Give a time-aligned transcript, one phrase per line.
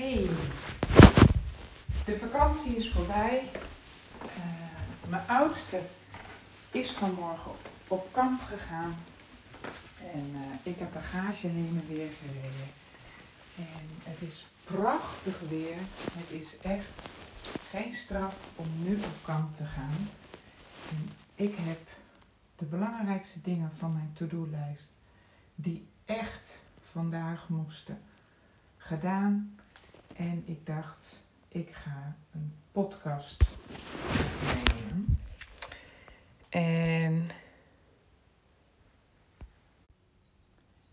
[0.00, 0.28] Hey,
[2.04, 3.50] de vakantie is voorbij.
[4.22, 5.82] Uh, mijn oudste
[6.70, 7.52] is vanmorgen
[7.88, 8.96] op, kamp gegaan.
[10.12, 10.40] En uh,
[10.72, 12.70] ik heb bagage heen en weer gereden.
[13.56, 15.76] En het is prachtig weer.
[16.12, 17.08] Het is echt
[17.68, 20.08] geen straf om nu op kamp te gaan.
[20.90, 21.80] En ik heb
[22.56, 24.88] de belangrijkste dingen van mijn to-do-lijst,
[25.54, 27.98] die echt vandaag moesten,
[28.76, 29.59] gedaan.
[30.20, 33.42] En ik dacht, ik ga een podcast
[34.06, 35.18] opnemen.
[36.48, 37.30] En,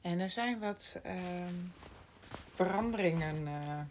[0.02, 1.48] en er zijn wat uh,
[2.45, 3.48] veranderingen.
[3.48, 3.82] Uh,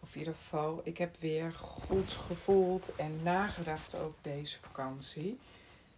[0.00, 5.38] of in ieder geval, ik heb weer goed gevoeld en nagedacht ook deze vakantie.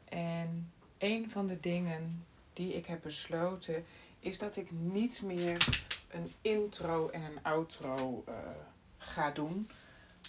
[0.08, 3.84] En een van de dingen die ik heb besloten
[4.20, 5.58] is dat ik niet meer
[6.12, 8.34] een intro en een outro uh,
[8.98, 9.70] ga doen.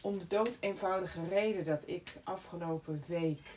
[0.02, 3.48] Om de dood eenvoudige reden dat ik afgelopen week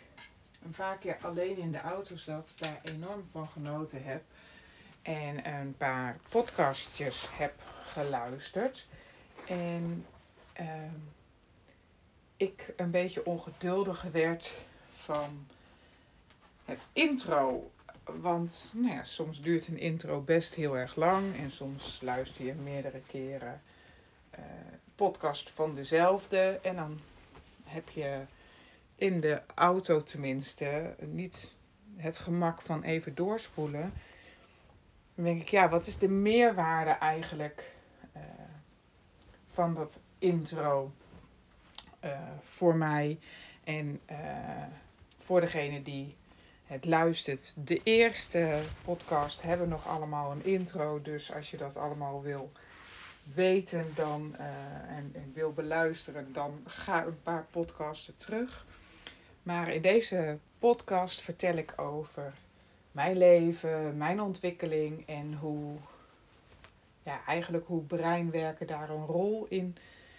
[0.63, 4.23] een paar keer alleen in de auto zat, daar enorm van genoten heb.
[5.03, 8.87] En een paar podcastjes heb geluisterd.
[9.47, 10.07] En
[10.61, 10.67] uh,
[12.37, 14.55] ik een beetje ongeduldig werd
[14.91, 15.47] van
[16.65, 17.71] het intro.
[18.15, 22.55] Want nou ja, soms duurt een intro best heel erg lang en soms luister je
[22.55, 23.63] meerdere keren
[24.39, 24.45] uh,
[24.95, 26.59] podcast van dezelfde.
[26.63, 27.01] En dan
[27.65, 28.21] heb je
[28.97, 31.55] in de auto tenminste niet
[31.97, 33.93] het gemak van even doorspoelen.
[35.15, 37.75] Dan denk ik, ja, wat is de meerwaarde eigenlijk
[38.17, 38.23] uh,
[39.47, 40.93] van dat intro
[42.05, 43.19] uh, voor mij
[43.65, 44.01] en
[45.19, 46.17] voor degene die
[46.67, 47.55] het luistert.
[47.57, 51.03] De eerste podcast hebben nog allemaal een intro.
[51.03, 52.53] Dus als je dat allemaal wil
[53.35, 58.67] weten dan, uh, en, wil beluisteren, dan ga een paar podcasten terug.
[59.43, 62.33] Maar in deze podcast vertel ik over
[62.93, 65.77] mijn leven, mijn ontwikkeling en hoe,
[67.03, 69.77] ja, eigenlijk hoe breinwerken daar een rol in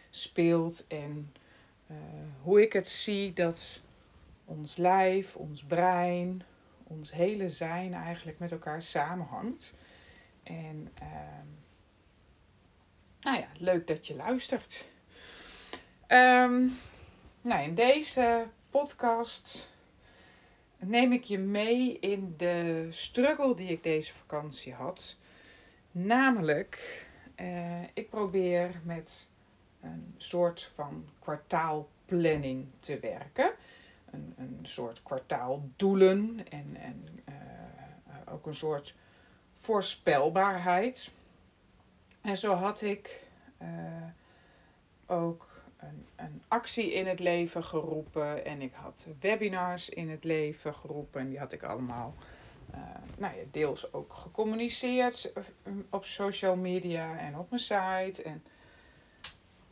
[0.10, 0.88] speelt.
[0.88, 1.34] En
[1.92, 1.98] uh,
[2.42, 3.80] hoe ik het zie dat
[4.48, 6.44] ons lijf, ons brein,
[6.84, 9.74] ons hele zijn eigenlijk met elkaar samenhangt.
[10.44, 11.44] En uh,
[13.20, 14.86] nou ja, leuk dat je luistert.
[16.08, 16.78] Um,
[17.42, 19.70] nou, in deze podcast
[20.78, 25.16] neem ik je mee in de struggle die ik deze vakantie had.
[25.92, 27.06] Namelijk,
[27.36, 29.28] uh, ik probeer met
[29.82, 33.52] een soort van kwartaalplanning te werken
[34.18, 38.96] een, een soort kwartaaldoelen en, en uh, ook een soort
[39.56, 41.12] voorspelbaarheid.
[42.22, 43.28] En zo had ik
[43.62, 43.68] uh,
[45.06, 45.48] ook
[45.78, 51.22] een, een, actie in het leven geroepen en ik had webinars in het leven geroepen
[51.22, 52.16] en die had ik allemaal
[52.76, 52.80] uh,
[53.18, 55.34] nou ja, deels ook gecommuniceerd
[55.90, 58.24] op social media en op mijn site.
[58.24, 58.44] En,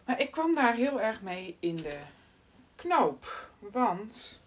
[0.06, 2.00] maar ik kwam daar heel erg mee in de
[2.76, 3.50] knoop.
[3.60, 4.42] Want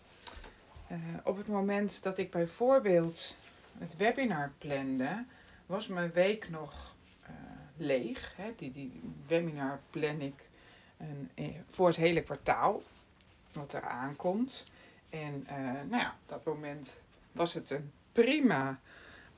[0.91, 3.37] uh, op het moment dat ik bijvoorbeeld
[3.79, 5.25] het webinar plande,
[5.67, 7.29] was mijn week nog uh,
[7.77, 8.33] leeg.
[8.37, 8.55] Hè.
[8.57, 10.49] Die, die webinar plan ik
[11.35, 12.83] eh, voor het hele kwartaal,
[13.53, 14.65] wat er aankomt.
[15.11, 15.47] En
[15.89, 17.01] nou ja, op dat moment
[17.33, 18.81] was het een prima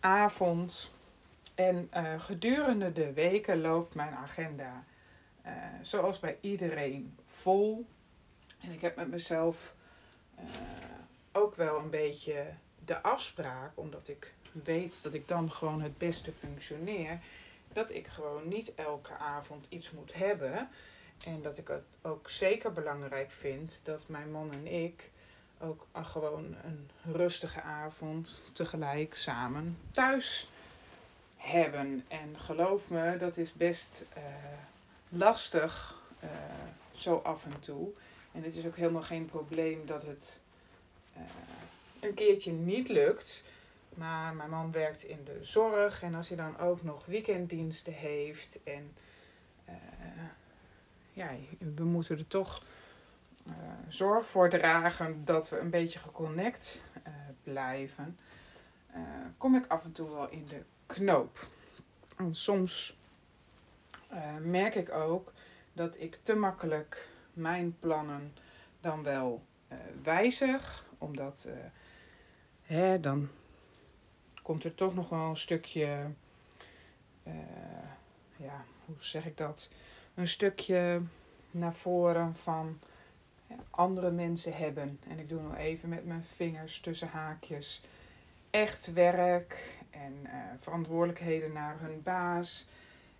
[0.01, 0.91] avond.
[1.55, 4.85] En gedurende de weken loopt mijn agenda,
[5.83, 7.87] zoals bij iedereen, vol.
[8.61, 9.75] En ik heb met mezelf
[10.39, 10.45] uh,
[11.33, 12.47] ook wel een beetje
[12.85, 17.19] de afspraak, omdat ik weet dat ik dan gewoon het beste functioneer,
[17.73, 20.69] dat ik gewoon niet elke avond iets moet hebben.
[21.27, 25.11] En dat ik het ook zeker belangrijk vind dat mijn man en ik
[25.61, 30.51] ook gewoon een rustige avond tegelijk samen thuis
[31.37, 32.05] hebben.
[32.09, 34.23] En geloof me, dat is best uh,
[35.09, 36.31] lastig uh,
[36.93, 37.89] zo af en toe.
[38.33, 40.41] En het is ook helemaal geen probleem dat het
[41.17, 41.23] uh,
[42.01, 43.43] een keertje niet lukt.
[43.95, 48.59] Maar mijn man werkt in de zorg en als hij dan ook nog weekenddiensten heeft
[48.65, 48.93] en
[49.69, 49.75] uh,
[51.13, 51.31] ja,
[51.75, 52.63] we moeten er toch
[53.47, 53.53] uh,
[53.89, 56.81] zorg voor dragen dat we een beetje geconnect
[57.43, 58.19] blijven,
[59.37, 61.49] kom ik af en toe wel in de knoop.
[62.17, 62.99] En soms
[64.41, 65.33] merk ik ook
[65.73, 67.09] dat ik te makkelijk
[67.41, 68.33] mijn plannen
[68.81, 69.43] dan wel
[69.73, 70.85] uh, wijzig.
[70.99, 71.55] Omdat uh,
[72.63, 73.29] hè, dan
[74.43, 76.11] komt er toch nog wel een stukje,
[77.27, 77.35] uh,
[78.37, 79.69] ja, hoe zeg ik dat?
[80.15, 81.03] een stukje
[81.51, 82.81] naar voren van
[83.71, 85.01] andere mensen hebben.
[85.09, 87.83] En ik doe nog even met mijn vingers tussen haakjes.
[88.51, 90.15] Echt werk en
[90.59, 92.67] verantwoordelijkheden naar hun baas.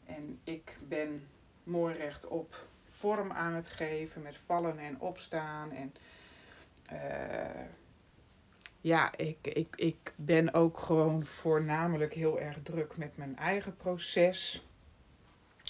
[0.07, 1.29] En ik ben
[1.65, 2.69] mooi rechtop
[3.01, 5.73] vorm aan het geven met vallen en opstaan.
[5.73, 5.95] En
[6.93, 7.65] uh,
[8.81, 14.67] ja, ik, ik, ik ben ook gewoon voornamelijk heel erg druk met mijn eigen proces.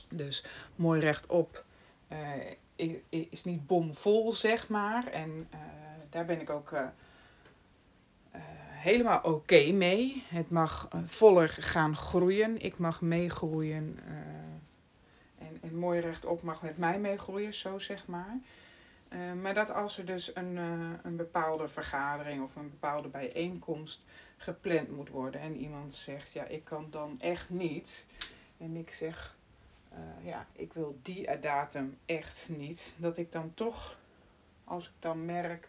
[0.08, 0.44] Dus
[0.76, 1.64] mooi rechtop
[2.76, 5.06] uh, is niet bomvol, zeg maar.
[5.06, 5.60] En uh,
[6.10, 6.74] daar ben ik ook
[8.70, 10.24] helemaal oké mee.
[10.28, 12.60] Het mag voller gaan groeien.
[12.60, 13.98] Ik mag meegroeien.
[15.60, 18.38] En, mooi rechtop mag met mij meegroeien, zo zeg maar.
[19.12, 24.00] Uh, maar dat als er dus een, uh, een bepaalde vergadering of een bepaalde bijeenkomst
[24.36, 28.06] gepland moet worden en iemand zegt, ja, ik kan dan echt niet.
[28.58, 29.36] En ik zeg,
[29.92, 32.94] uh, ja, ik wil die datum echt niet.
[32.96, 33.96] Dat ik dan toch,
[34.64, 35.68] als ik dan merk,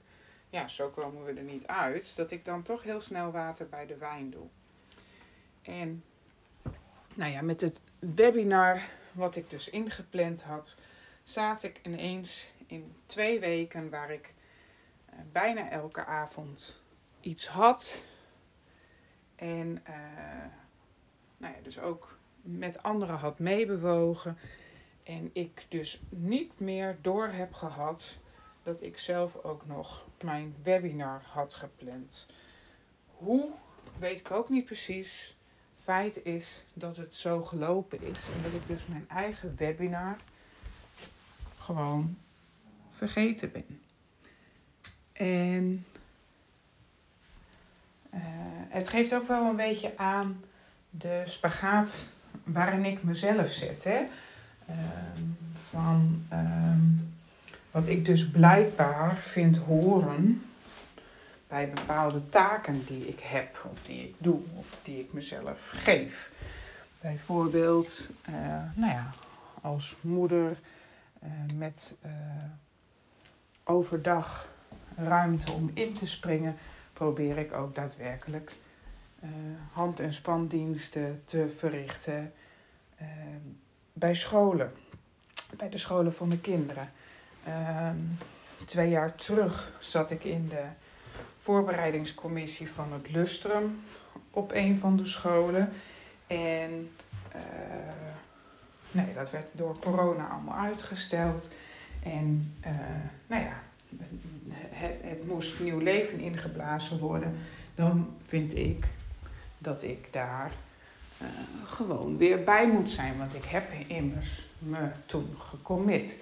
[0.49, 3.85] ja, zo komen we er niet uit, dat ik dan toch heel snel water bij
[3.85, 4.47] de wijn doe.
[5.61, 6.03] En
[7.13, 8.81] nou ja, met het webinar
[9.13, 10.77] wat ik dus ingepland had,
[11.23, 14.33] zat ik ineens in twee weken waar ik
[15.13, 16.81] uh, bijna elke avond
[17.19, 18.03] iets had.
[19.35, 19.95] En uh,
[21.37, 24.37] nou ja, dus ook met anderen had meebewogen.
[25.03, 28.17] En ik dus niet meer door heb gehad
[28.63, 32.27] dat ik zelf ook nog mijn webinar had gepland.
[33.05, 33.49] Hoe
[33.99, 35.35] weet ik ook niet precies.
[35.83, 40.15] Feit is dat het zo gelopen is en dat ik dus mijn eigen webinar
[41.57, 42.17] gewoon
[42.91, 43.79] vergeten ben.
[45.13, 45.85] En
[48.13, 48.19] uh,
[48.69, 50.43] het geeft ook wel een beetje aan
[50.89, 52.05] de spagaat
[52.43, 53.83] waarin ik mezelf zet.
[53.83, 53.99] Hè?
[54.69, 54.75] Uh,
[55.53, 56.73] van uh,
[57.71, 60.41] wat ik dus blijkbaar vind horen
[61.51, 66.31] bij bepaalde taken die ik heb, of die ik doe, of die ik mezelf geef.
[67.01, 68.35] Bijvoorbeeld, uh,
[68.75, 69.13] nou ja,
[69.61, 70.59] als moeder
[71.23, 72.11] uh, met uh,
[73.63, 74.49] overdag
[74.95, 76.55] ruimte om in te springen,
[76.93, 78.51] probeer ik ook daadwerkelijk
[79.71, 82.33] hand- en spandiensten te verrichten
[83.93, 84.71] bij scholen,
[85.57, 86.91] bij de scholen van de kinderen.
[87.45, 87.97] Ehm,
[88.65, 90.65] twee jaar terug zat ik in de
[91.41, 93.83] voorbereidingscommissie van het Lustrum
[94.31, 95.69] op een van de scholen.
[96.27, 96.89] En
[97.35, 97.41] uh,
[98.91, 101.49] nee, dat werd door corona allemaal uitgesteld.
[102.03, 102.71] En uh,
[103.27, 103.61] nou ja,
[104.69, 107.37] het, het moest nieuw leven ingeblazen worden.
[107.75, 108.87] Dan vind ik
[109.57, 110.51] dat ik daar
[111.21, 111.27] uh,
[111.65, 113.17] gewoon weer bij moet zijn.
[113.17, 116.17] Want ik heb immers me toen gecommit.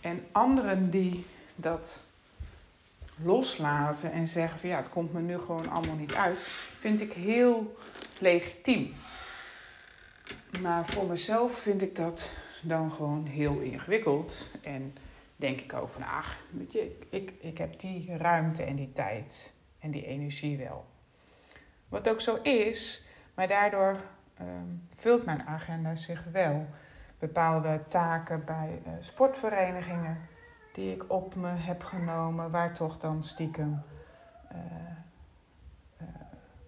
[0.00, 1.24] En anderen die
[1.56, 2.02] dat
[3.16, 6.38] loslaten en zeggen van ja, het komt me nu gewoon allemaal niet uit,
[6.78, 7.76] vind ik heel
[8.18, 8.94] legitiem.
[10.62, 12.30] Maar voor mezelf vind ik dat
[12.62, 14.50] dan gewoon heel ingewikkeld.
[14.62, 14.94] En
[15.36, 19.54] denk ik ook van, ach, weet je, ik, ik, heb die ruimte en die tijd
[19.78, 20.86] en die energie wel.
[21.88, 23.04] Wat ook zo is,
[23.34, 23.96] maar daardoor
[24.40, 26.66] um, vult mijn agenda zich wel.
[27.18, 30.28] Bepaalde taken bij uh, sportverenigingen
[30.76, 33.82] die ik op me heb genomen, waar toch dan stiekem
[34.52, 34.58] uh,
[36.00, 36.08] uh,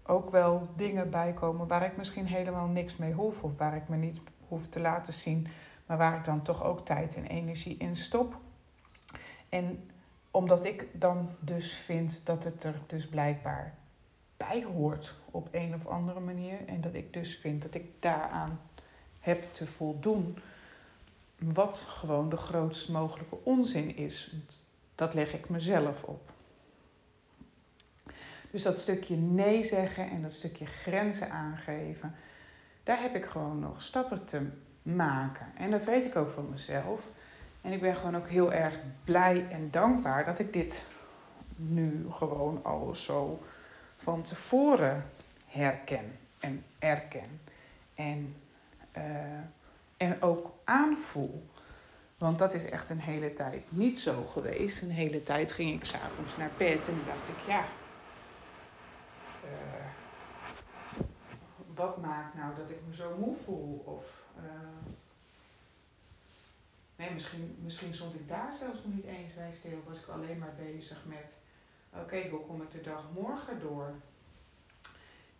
[0.06, 3.88] ook wel dingen bij komen waar ik misschien helemaal niks mee hoef of waar ik
[3.88, 5.46] me niet hoef te laten zien,
[5.86, 8.36] maar waar ik dan toch ook tijd en energie in stop.
[9.48, 9.90] En
[10.30, 13.74] omdat ik dan dus vind dat het er dus blijkbaar
[14.36, 18.60] bij hoort op een of andere manier en dat ik dus vind dat ik daaraan
[19.20, 20.38] heb te voldoen,
[21.38, 24.32] wat gewoon de grootst mogelijke onzin is.
[24.94, 26.32] Dat leg ik mezelf op.
[28.50, 32.14] Dus dat stukje nee zeggen en dat stukje grenzen aangeven,
[32.82, 34.46] daar heb ik gewoon nog stappen te
[34.82, 35.46] maken.
[35.56, 37.00] En dat weet ik ook van mezelf.
[37.60, 40.84] En ik ben gewoon ook heel erg blij en dankbaar dat ik dit
[41.56, 43.42] nu gewoon al zo
[43.96, 45.04] van tevoren
[45.46, 47.40] herken en erken.
[47.94, 48.34] En,
[48.96, 49.02] uh,
[49.96, 51.46] en ook aanvoel.
[52.18, 54.82] Want dat is echt een hele tijd niet zo geweest.
[54.82, 57.64] Een hele tijd ging ik s'avonds naar bed en dacht ik, ja,
[59.44, 59.86] uh,
[61.74, 63.82] wat maakt nou dat ik me zo moe voel?
[63.84, 64.92] Of uh,
[66.96, 69.82] nee, misschien, misschien stond ik daar zelfs nog niet eens bij stil.
[69.86, 71.38] Was ik alleen maar bezig met,
[72.02, 73.94] oké, hoe kom ik de dag morgen door?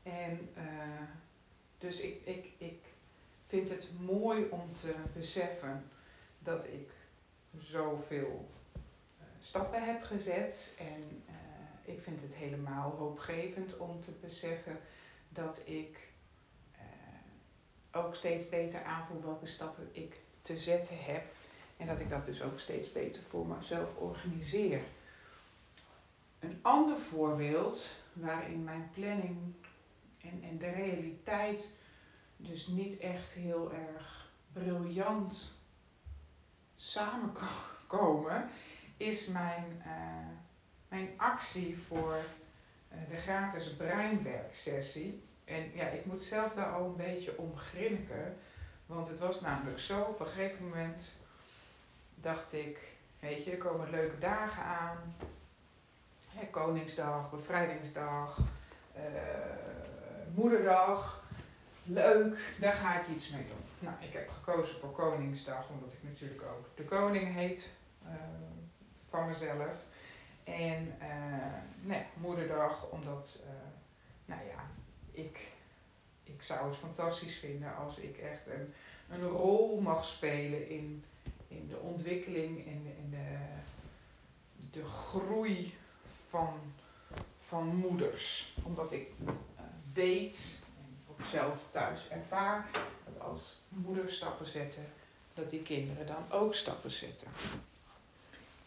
[0.03, 0.63] En uh,
[1.79, 2.85] dus ik, ik, ik
[3.47, 5.85] vind het mooi om te beseffen
[6.49, 6.91] dat ik
[7.59, 10.77] zoveel uh, stappen heb gezet.
[10.79, 14.81] En uh, ik vind het helemaal hoopgevend om te beseffen
[15.29, 15.99] dat ik
[16.75, 21.25] uh, ook steeds beter aanvoel welke stappen ik te zetten heb.
[21.77, 24.81] En dat ik dat dus ook steeds beter voor mezelf organiseer.
[26.39, 29.37] Een ander voorbeeld waarin mijn planning
[30.21, 31.71] en, en de realiteit
[32.37, 35.58] dus niet echt heel erg briljant
[36.99, 38.51] samenkomen,
[38.97, 39.93] is mijn, uh,
[40.89, 45.23] mijn actie voor uh, de gratis breinwerksessie.
[45.45, 48.37] En ja, ik moet zelf daar al een beetje om grinniken.
[48.87, 51.17] Want het was namelijk zo, op een gegeven moment
[52.15, 52.79] dacht ik,
[53.21, 55.15] weet je, er komen leuke dagen aan.
[56.51, 58.39] Koningsdag, Bevrijdingsdag,
[58.97, 59.03] uh,
[60.35, 61.18] Moederdag.
[61.91, 63.89] Leuk, daar ga ik iets mee doen.
[63.89, 67.69] Nou, ik heb gekozen voor Koningsdag, omdat ik natuurlijk ook de koning heet
[68.05, 68.11] uh,
[69.09, 69.77] van mezelf.
[70.45, 70.95] En
[71.81, 73.39] nee, Moederdag, omdat,
[74.25, 74.71] nou ja,
[75.11, 75.49] ik,
[76.25, 78.75] ik zou het fantastisch vinden als ik echt een,
[79.11, 81.05] een rol mag spelen in,
[81.49, 83.39] in de ontwikkeling en in, in de,
[84.71, 85.75] de groei
[86.29, 86.59] van,
[87.41, 88.57] van moeders.
[88.63, 89.11] Omdat ik
[89.93, 90.59] weet
[91.25, 92.67] zelf thuis ervaar
[93.05, 94.85] dat als moeders stappen zetten,
[95.35, 97.29] dat die kinderen dan ook stappen zetten.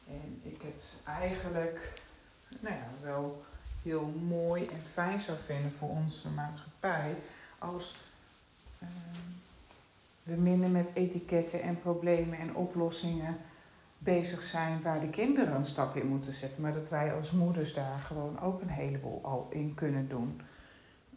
[0.08, 1.94] En ik het eigenlijk
[2.60, 3.44] nou ja, wel
[3.84, 7.16] heel mooi en fijn zou vinden voor onze maatschappij
[7.60, 7.96] als
[8.84, 8.88] uh,
[10.24, 13.38] we minder met etiketten en problemen en oplossingen
[13.98, 16.62] bezig zijn waar de kinderen een stap in moeten zetten.
[16.62, 20.42] Maar dat wij als moeders daar gewoon ook een heleboel al in kunnen doen.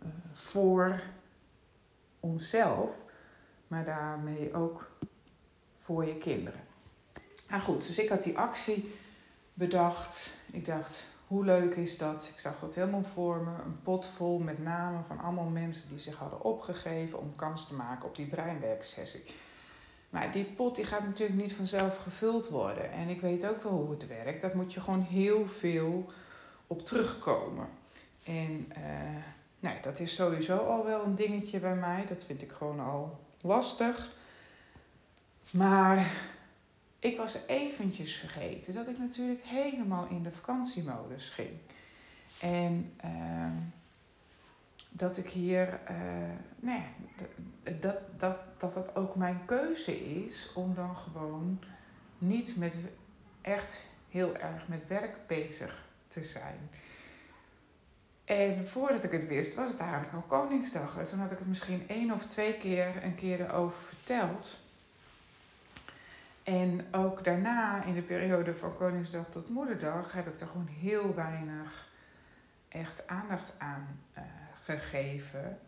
[0.03, 1.03] Uh, voor
[2.25, 2.91] onszelf,
[3.69, 4.91] maar daarmee ook
[5.81, 6.61] voor je kinderen.
[7.49, 8.95] Nou goed, dus ik had die actie
[9.55, 10.33] bedacht.
[10.53, 12.31] Ik dacht, hoe leuk is dat?
[12.33, 13.63] Ik zag dat helemaal voor me.
[13.65, 17.75] Een pot vol met namen van allemaal mensen die zich hadden opgegeven om kans te
[17.75, 19.25] maken op die breinwerksessie.
[20.11, 22.91] Maar die pot die gaat natuurlijk niet vanzelf gevuld worden.
[22.91, 24.43] En ik weet ook wel hoe het werkt.
[24.43, 26.07] Daar moet je gewoon heel veel
[26.67, 27.69] op terugkomen.
[28.25, 29.23] En uh,
[29.65, 32.07] nou, dat is sowieso al wel een dingetje bij mij.
[32.07, 34.13] Dat vind ik gewoon al lastig.
[35.51, 36.11] Maar
[36.99, 41.51] ik was eventjes vergeten dat ik natuurlijk helemaal in de vakantiemodus ging.
[42.41, 43.47] En uh,
[44.89, 45.97] dat ik hier, uh,
[46.61, 46.83] nee,
[47.81, 51.61] dat, dat, dat dat ook mijn keuze is om dan gewoon
[52.19, 52.77] niet met
[53.41, 56.71] echt heel erg met werk bezig te zijn.
[58.25, 60.99] En voordat ik het wist, was het eigenlijk al Koningsdag.
[60.99, 64.59] En toen had ik het misschien één of twee keer een keer erover verteld.
[66.43, 71.15] En ook daarna, in de periode van Koningsdag tot Moederdag, heb ik er gewoon heel
[71.15, 71.89] weinig
[72.69, 74.23] echt aandacht aan uh,
[74.65, 75.59] gegeven.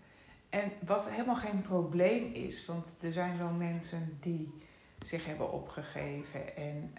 [0.48, 4.62] En wat helemaal geen probleem is, want er zijn wel mensen die
[4.98, 6.56] zich hebben opgegeven.
[6.56, 6.94] En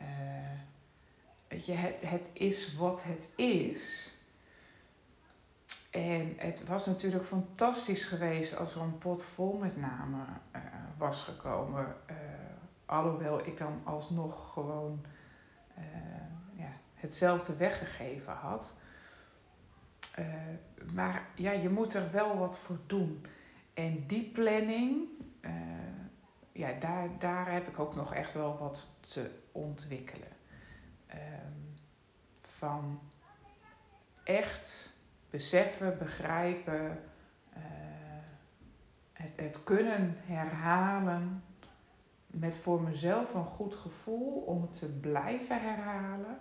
[1.48, 1.74] weet je,
[2.06, 4.12] het is wat het is.
[5.90, 10.62] En het was natuurlijk fantastisch geweest als er een pot vol met namen uh,
[10.98, 11.96] was gekomen.
[12.10, 12.16] Uh,
[12.86, 15.06] alhoewel ik dan alsnog gewoon
[15.78, 15.84] uh,
[16.54, 18.74] ja, hetzelfde weggegeven had.
[20.94, 23.26] maar ja, je moet er wel wat voor doen.
[23.74, 25.08] En die planning,
[26.52, 30.36] ja, daar, daar heb ik ook nog echt wel wat te ontwikkelen.
[31.10, 31.76] Um,
[32.42, 33.00] van
[34.24, 34.97] echt
[35.38, 37.00] beseffen, begrijpen,
[37.58, 37.64] uh,
[39.14, 41.44] het, het kunnen herhalen
[42.28, 46.38] met voor mezelf een goed gevoel om het te blijven herhalen.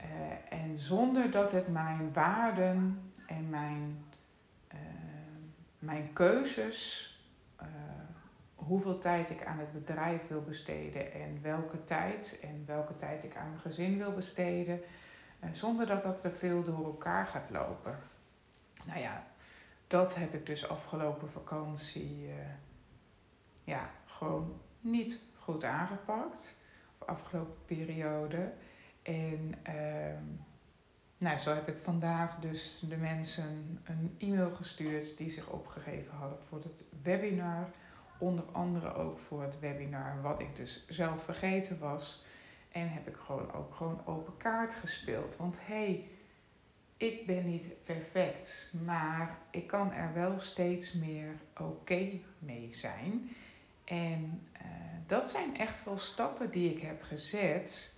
[0.00, 4.04] Uh, en zonder dat het mijn waarden en mijn,
[4.74, 4.78] uh,
[5.78, 7.12] mijn keuzes,
[8.54, 13.36] hoeveel tijd ik aan het bedrijf wil besteden en welke tijd en welke tijd ik
[13.36, 14.80] aan mijn gezin wil besteden,
[15.52, 17.98] zonder dat dat te veel door elkaar gaat lopen.
[18.84, 19.26] Nou ja,
[19.86, 22.34] dat heb ik dus afgelopen vakantie uh,
[23.64, 26.56] ja, gewoon niet goed aangepakt.
[26.98, 28.52] Of afgelopen periode.
[29.02, 30.18] En uh,
[31.18, 36.38] nou, zo heb ik vandaag dus de mensen een e-mail gestuurd die zich opgegeven hadden
[36.48, 37.68] voor het webinar.
[38.18, 42.24] Onder andere ook voor het webinar wat ik dus zelf vergeten was.
[42.78, 45.36] En heb ik gewoon ook gewoon open kaart gespeeld.
[45.36, 46.08] Want hé, hey,
[46.96, 53.30] ik ben niet perfect, maar ik kan er wel steeds meer oké mee zijn.
[53.84, 54.68] En uh,
[55.06, 57.96] dat zijn echt wel stappen die ik heb gezet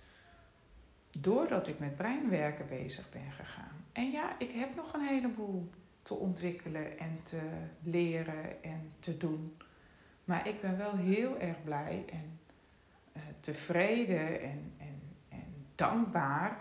[1.19, 3.85] doordat ik met breinwerken bezig ben gegaan.
[3.91, 5.69] En ja, ik heb nog een heleboel
[6.01, 7.41] te ontwikkelen en te
[7.83, 9.57] leren en te doen.
[10.25, 12.39] Maar ik ben wel heel erg blij en
[13.41, 16.57] tevreden en, en, en dankbaar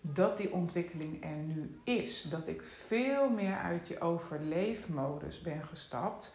[0.00, 2.22] dat die ontwikkeling er nu is.
[2.22, 6.34] Dat ik veel meer uit die overleefmodus ben gestapt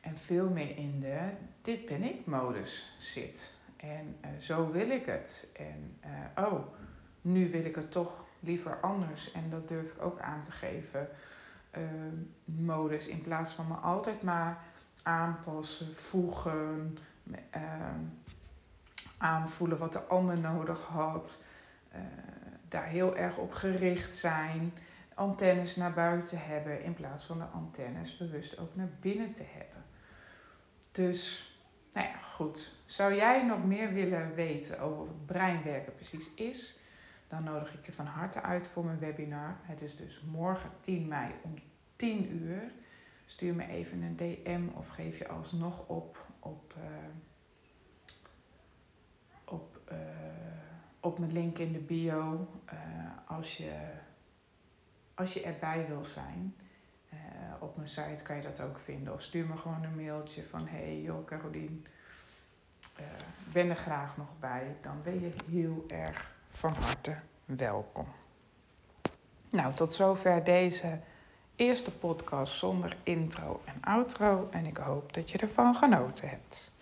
[0.00, 1.30] en veel meer in de
[1.62, 3.54] dit ben ik modus zit.
[3.76, 5.50] En uh, zo wil ik het.
[5.56, 5.96] En
[6.36, 6.66] uh, oh,
[7.20, 9.32] nu wil ik het toch liever anders.
[9.32, 11.08] En dat durf ik ook aan te geven.
[11.78, 11.82] Uh,
[12.44, 14.64] modus in plaats van me altijd maar
[15.02, 16.98] aanpassen, voegen,
[19.22, 21.38] aanvoelen wat de ander nodig had.
[22.68, 24.72] daar heel erg op gericht zijn.
[25.14, 29.84] Antennes naar buiten hebben in plaats van de antennes bewust ook naar binnen te hebben.
[30.90, 31.50] Dus,
[31.92, 32.72] nou ja, goed.
[32.86, 36.78] Zou jij nog meer willen weten over wat breinwerken precies is?
[37.28, 39.56] Dan nodig ik je van harte uit voor mijn webinar.
[39.62, 41.54] Het is dus morgen 10 mei om
[41.96, 42.72] 10 uur.
[43.26, 46.84] Stuur me even een DM of geef je alsnog op op, uh,
[49.44, 49.98] op, uh,
[51.02, 52.78] op mijn link in de bio uh,
[53.26, 53.72] als, je,
[55.14, 56.54] als je erbij wil zijn.
[57.12, 57.18] Uh,
[57.58, 59.12] op mijn site kan je dat ook vinden.
[59.12, 61.86] Of stuur me gewoon een mailtje van: Hey, joh, Carolien,
[63.00, 63.06] uh,
[63.52, 64.76] ben er graag nog bij.
[64.80, 68.06] Dan ben je heel erg van harte welkom.
[69.50, 71.00] Nou, tot zover deze
[71.56, 74.48] eerste podcast zonder intro en outro.
[74.50, 76.72] En ik hoop dat je ervan genoten hebt.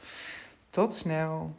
[0.71, 1.55] Tot snel.